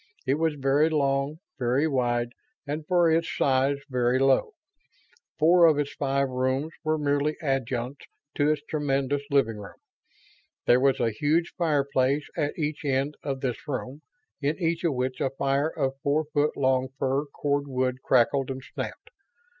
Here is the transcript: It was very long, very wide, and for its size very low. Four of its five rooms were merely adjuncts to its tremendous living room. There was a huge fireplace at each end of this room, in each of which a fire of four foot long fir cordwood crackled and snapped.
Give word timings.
It 0.25 0.39
was 0.39 0.55
very 0.55 0.89
long, 0.89 1.37
very 1.59 1.87
wide, 1.87 2.29
and 2.65 2.83
for 2.87 3.11
its 3.11 3.29
size 3.37 3.77
very 3.87 4.17
low. 4.17 4.53
Four 5.37 5.65
of 5.67 5.77
its 5.77 5.93
five 5.93 6.27
rooms 6.29 6.73
were 6.83 6.97
merely 6.97 7.37
adjuncts 7.39 8.07
to 8.33 8.49
its 8.49 8.63
tremendous 8.67 9.21
living 9.29 9.57
room. 9.57 9.75
There 10.65 10.79
was 10.79 10.99
a 10.99 11.11
huge 11.11 11.53
fireplace 11.55 12.27
at 12.35 12.57
each 12.57 12.83
end 12.83 13.13
of 13.21 13.41
this 13.41 13.67
room, 13.67 14.01
in 14.41 14.57
each 14.57 14.83
of 14.83 14.95
which 14.95 15.21
a 15.21 15.29
fire 15.29 15.69
of 15.69 15.99
four 16.01 16.25
foot 16.33 16.57
long 16.57 16.87
fir 16.97 17.25
cordwood 17.27 18.01
crackled 18.01 18.49
and 18.49 18.63
snapped. 18.63 19.11